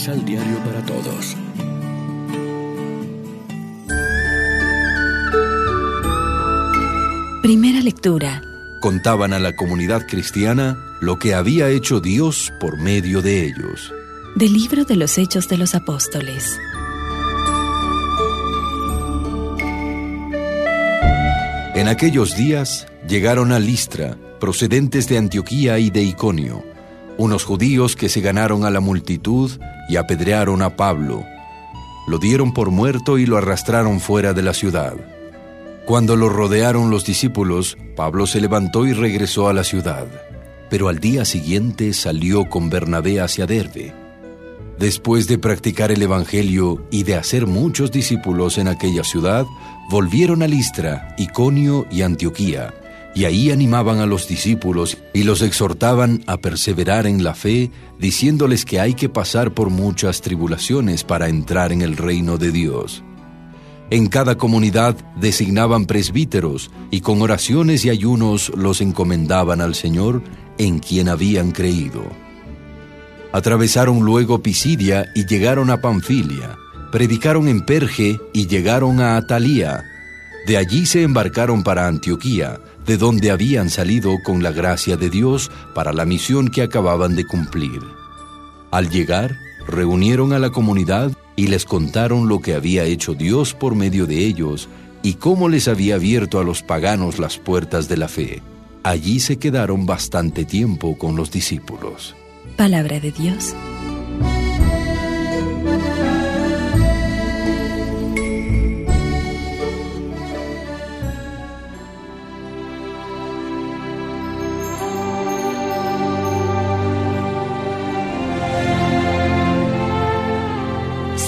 [0.00, 1.36] Misal Diario para Todos.
[7.42, 8.40] Primera lectura.
[8.80, 13.92] Contaban a la comunidad cristiana lo que había hecho Dios por medio de ellos.
[14.36, 16.58] Del libro de los Hechos de los Apóstoles.
[21.74, 26.69] En aquellos días llegaron a Listra, procedentes de Antioquía y de Iconio,
[27.20, 29.50] unos judíos que se ganaron a la multitud
[29.90, 31.22] y apedrearon a Pablo.
[32.08, 34.94] Lo dieron por muerto y lo arrastraron fuera de la ciudad.
[35.84, 40.06] Cuando lo rodearon los discípulos, Pablo se levantó y regresó a la ciudad,
[40.70, 43.92] pero al día siguiente salió con Bernabé hacia Derbe.
[44.78, 49.44] Después de practicar el Evangelio y de hacer muchos discípulos en aquella ciudad,
[49.90, 52.72] volvieron a Listra, Iconio y Antioquía,
[53.14, 58.64] y ahí animaban a los discípulos y los exhortaban a perseverar en la fe, diciéndoles
[58.64, 63.02] que hay que pasar por muchas tribulaciones para entrar en el reino de Dios.
[63.90, 70.22] En cada comunidad designaban presbíteros y con oraciones y ayunos los encomendaban al Señor
[70.58, 72.04] en quien habían creído.
[73.32, 76.56] Atravesaron luego Pisidia y llegaron a Panfilia,
[76.92, 79.84] predicaron en Perge y llegaron a Atalía.
[80.46, 82.60] De allí se embarcaron para Antioquía,
[82.90, 87.24] de donde habían salido con la gracia de Dios para la misión que acababan de
[87.24, 87.80] cumplir.
[88.72, 93.76] Al llegar, reunieron a la comunidad y les contaron lo que había hecho Dios por
[93.76, 94.68] medio de ellos
[95.04, 98.42] y cómo les había abierto a los paganos las puertas de la fe.
[98.82, 102.16] Allí se quedaron bastante tiempo con los discípulos.
[102.56, 103.54] Palabra de Dios.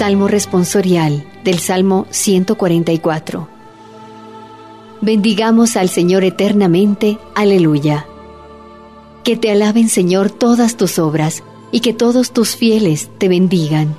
[0.00, 3.48] Salmo responsorial del Salmo 144.
[5.02, 7.18] Bendigamos al Señor eternamente.
[7.34, 8.06] Aleluya.
[9.24, 13.94] Que te alaben, Señor, todas tus obras, y que todos tus fieles te bendigan.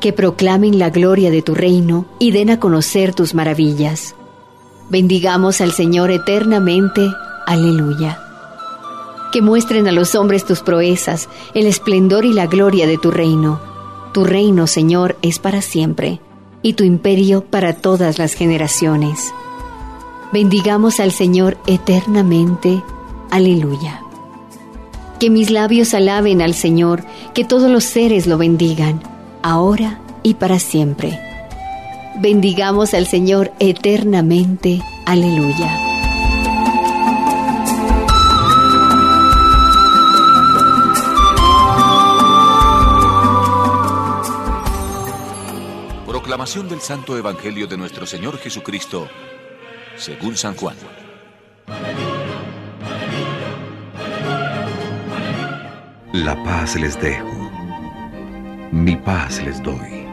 [0.00, 4.14] Que proclamen la gloria de tu reino y den a conocer tus maravillas.
[4.90, 7.04] Bendigamos al Señor eternamente.
[7.48, 8.22] Aleluya.
[9.32, 13.71] Que muestren a los hombres tus proezas, el esplendor y la gloria de tu reino
[14.12, 16.20] tu reino, Señor, es para siempre,
[16.62, 19.32] y tu imperio para todas las generaciones.
[20.32, 22.82] Bendigamos al Señor eternamente.
[23.30, 24.02] Aleluya.
[25.18, 29.02] Que mis labios alaben al Señor, que todos los seres lo bendigan,
[29.42, 31.18] ahora y para siempre.
[32.20, 34.80] Bendigamos al Señor eternamente.
[35.06, 35.91] Aleluya.
[46.42, 49.08] Del Santo Evangelio de nuestro Señor Jesucristo,
[49.96, 50.74] según San Juan.
[56.12, 57.30] La paz les dejo,
[58.72, 60.04] mi paz les doy.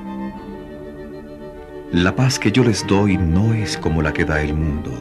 [1.94, 4.92] La paz que yo les doy no es como la que da el mundo.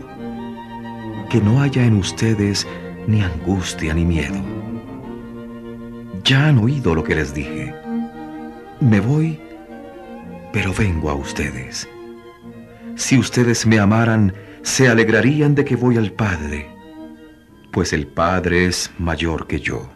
[1.29, 2.67] Que no haya en ustedes
[3.07, 4.43] ni angustia ni miedo.
[6.25, 7.75] Ya han oído lo que les dije.
[8.81, 9.39] Me voy
[10.59, 11.89] pero vengo a ustedes.
[12.97, 16.69] Si ustedes me amaran, se alegrarían de que voy al Padre,
[17.71, 19.89] pues el Padre es mayor que yo.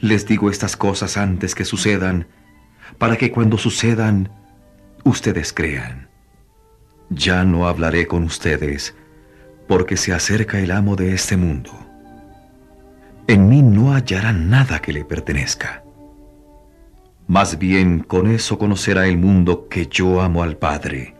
[0.00, 2.26] Les digo estas cosas antes que sucedan,
[2.96, 4.30] para que cuando sucedan,
[5.04, 6.08] ustedes crean.
[7.10, 8.94] Ya no hablaré con ustedes,
[9.68, 11.70] porque se acerca el amo de este mundo.
[13.26, 15.81] En mí no hallarán nada que le pertenezca.
[17.28, 21.14] Más bien con eso conocerá el mundo que yo amo al Padre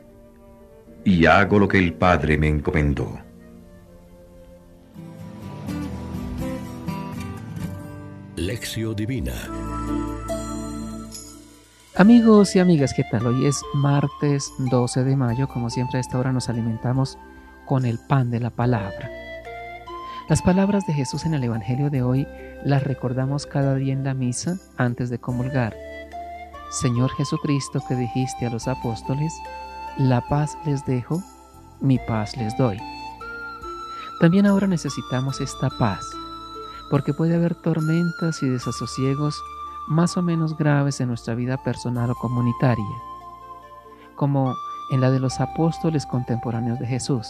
[1.04, 3.18] y hago lo que el Padre me encomendó.
[8.36, 9.32] Lección Divina
[11.94, 13.26] Amigos y amigas, ¿qué tal?
[13.26, 17.18] Hoy es martes 12 de mayo, como siempre a esta hora nos alimentamos
[17.64, 19.10] con el pan de la palabra.
[20.28, 22.26] Las palabras de Jesús en el Evangelio de hoy
[22.64, 25.76] las recordamos cada día en la misa antes de comulgar
[26.72, 29.34] Señor Jesucristo que dijiste a los apóstoles,
[29.98, 31.22] la paz les dejo,
[31.82, 32.80] mi paz les doy.
[34.20, 36.02] También ahora necesitamos esta paz,
[36.90, 39.38] porque puede haber tormentas y desasosiegos
[39.86, 42.84] más o menos graves en nuestra vida personal o comunitaria,
[44.16, 44.54] como
[44.92, 47.28] en la de los apóstoles contemporáneos de Jesús.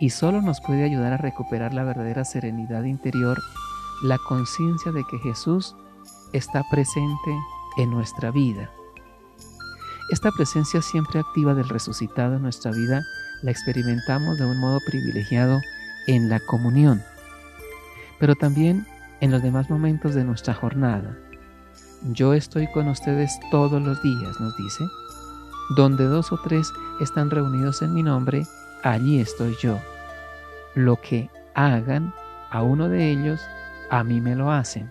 [0.00, 3.38] Y solo nos puede ayudar a recuperar la verdadera serenidad interior,
[4.02, 5.76] la conciencia de que Jesús
[6.32, 7.30] está presente
[7.76, 8.70] en nuestra vida.
[10.10, 13.02] Esta presencia siempre activa del resucitado en nuestra vida
[13.42, 15.60] la experimentamos de un modo privilegiado
[16.06, 17.02] en la comunión,
[18.18, 18.86] pero también
[19.20, 21.16] en los demás momentos de nuestra jornada.
[22.02, 24.84] Yo estoy con ustedes todos los días, nos dice.
[25.76, 28.44] Donde dos o tres están reunidos en mi nombre,
[28.82, 29.78] allí estoy yo.
[30.74, 32.12] Lo que hagan
[32.50, 33.40] a uno de ellos,
[33.90, 34.90] a mí me lo hacen.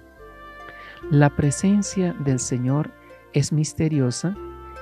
[1.09, 2.92] La presencia del Señor
[3.33, 4.36] es misteriosa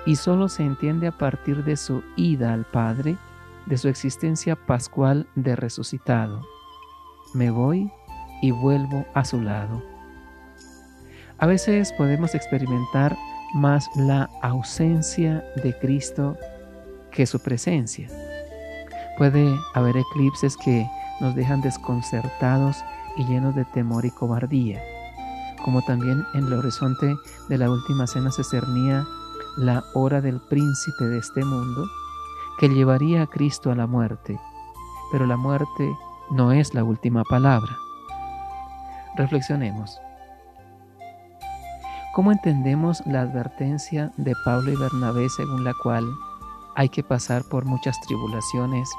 [0.06, 3.18] y solo se entiende a partir de su ida al Padre,
[3.66, 6.42] de su existencia pascual de resucitado.
[7.34, 7.92] Me voy
[8.42, 9.82] y vuelvo a su lado.
[11.38, 13.16] A veces podemos experimentar
[13.54, 16.38] más la ausencia de Cristo
[17.12, 18.10] que su presencia.
[19.18, 20.86] Puede haber eclipses que
[21.22, 22.78] nos dejan desconcertados
[23.18, 24.82] y llenos de temor y cobardía,
[25.64, 27.16] como también en el horizonte
[27.48, 29.06] de la última cena se cernía
[29.58, 31.86] la hora del príncipe de este mundo,
[32.60, 34.40] que llevaría a Cristo a la muerte,
[35.12, 35.90] pero la muerte
[36.32, 37.76] no es la última palabra.
[39.16, 40.00] Reflexionemos.
[42.14, 46.06] ¿Cómo entendemos la advertencia de Pablo y Bernabé según la cual
[46.76, 48.90] hay que pasar por muchas tribulaciones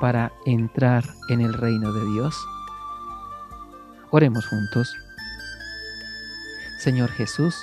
[0.00, 2.36] para entrar en el reino de Dios?
[4.10, 4.94] Oremos juntos.
[6.82, 7.54] Señor Jesús,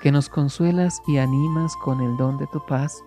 [0.00, 3.02] que nos consuelas y animas con el don de tu paz,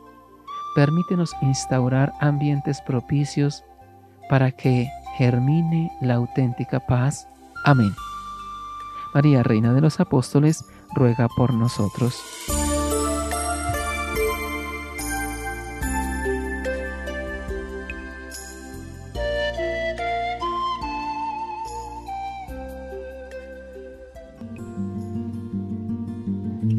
[0.75, 3.63] permítenos instaurar ambientes propicios
[4.29, 7.25] para que germine la auténtica paz.
[7.63, 7.95] Amén.
[9.13, 12.21] María, Reina de los Apóstoles, ruega por nosotros.